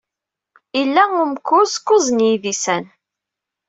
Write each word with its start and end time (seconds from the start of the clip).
Ila 0.81 1.03
umekkuẓ 1.21 1.71
kkuẓ 1.81 2.05
n 2.11 2.19
yidisan. 2.27 2.83